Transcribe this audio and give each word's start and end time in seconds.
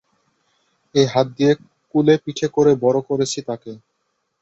এই 0.95 1.07
হাত 1.07 1.27
দিয়ে 1.37 1.51
কুলেপিঠে 1.93 2.47
করে 2.55 2.71
বড় 2.83 2.99
করেছি 3.09 3.39
তাকে। 3.49 3.71